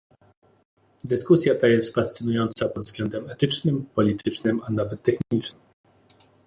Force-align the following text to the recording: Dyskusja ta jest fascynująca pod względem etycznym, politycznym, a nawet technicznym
Dyskusja 1.03 1.55
ta 1.55 1.67
jest 1.67 1.95
fascynująca 1.95 2.69
pod 2.69 2.83
względem 2.83 3.29
etycznym, 3.29 3.85
politycznym, 3.85 4.61
a 4.67 4.71
nawet 4.71 5.03
technicznym 5.03 5.61